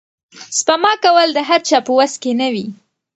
سپما 0.57 0.93
کول 1.03 1.29
د 1.33 1.39
هر 1.49 1.61
چا 1.69 1.77
په 1.87 1.91
وس 1.97 2.13
کې 2.21 2.31
نه 2.41 2.47
وي. 2.53 2.67